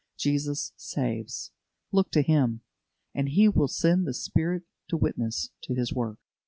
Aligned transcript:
Jesus 0.17 0.73
saves. 0.77 1.51
Look 1.91 2.09
to 2.13 2.23
Him, 2.23 2.61
and 3.13 3.29
He 3.29 3.47
will 3.47 3.67
send 3.67 4.07
the 4.07 4.15
Spirit 4.15 4.63
to 4.89 4.97
witness 4.97 5.51
to 5.65 5.75
His 5.75 5.93
work. 5.93 6.17